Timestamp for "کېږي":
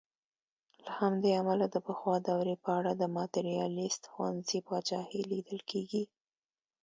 5.69-6.03